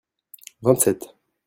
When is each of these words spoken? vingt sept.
vingt 0.63 0.81
sept. 0.81 1.13